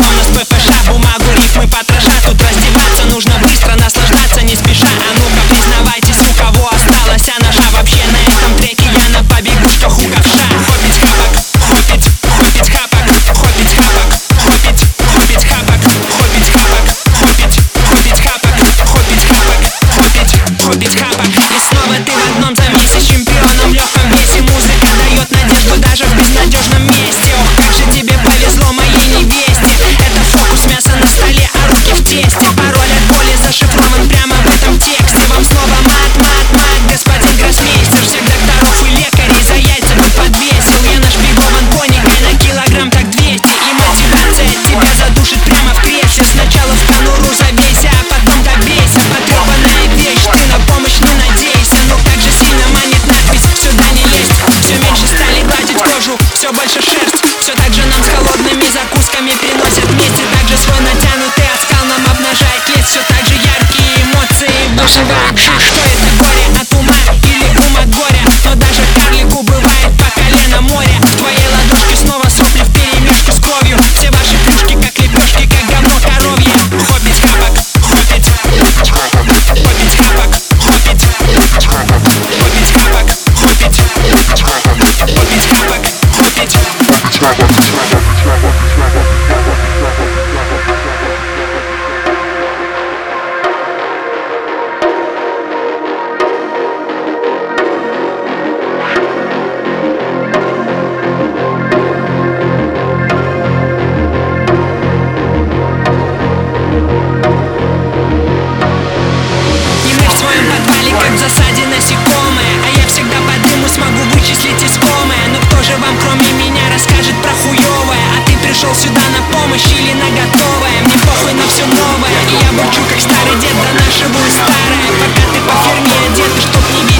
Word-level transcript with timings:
flawless 0.00 0.30
profession. 0.30 0.69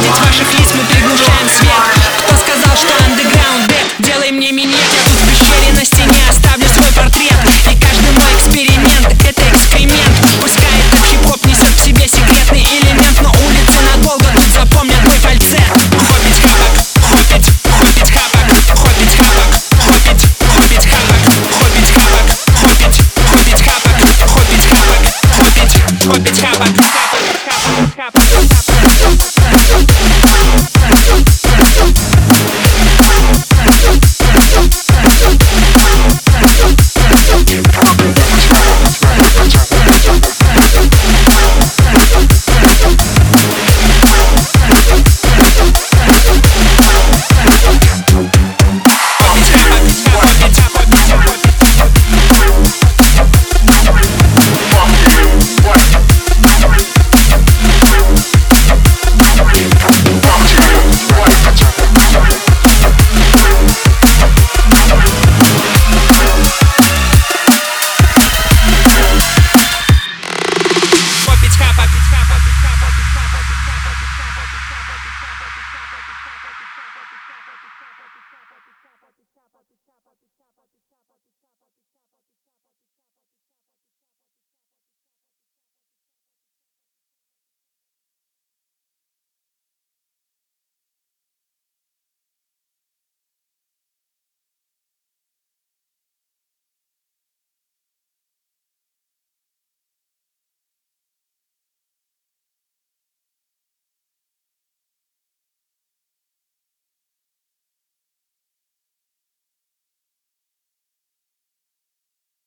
ваших 0.10 0.59
лиц 0.59 0.59
Мы 0.59 0.59
приглушим 0.59 0.59